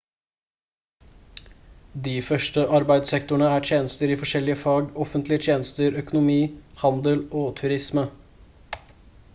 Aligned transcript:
de 2.07 2.13
største 2.29 2.63
arbeidssektorene 2.77 3.51
er 3.57 3.67
tjenester 3.71 4.15
i 4.15 4.17
forskjellige 4.23 4.57
fag 4.63 4.89
offentlige 5.07 5.45
tjenester 5.49 6.01
økonomi 6.05 6.41
handel 6.87 7.25
og 7.43 7.55
turisme 7.63 8.09